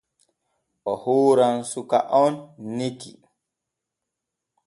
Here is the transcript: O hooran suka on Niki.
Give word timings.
O 0.91 0.93
hooran 1.03 1.57
suka 1.71 1.99
on 2.23 2.33
Niki. 2.77 3.11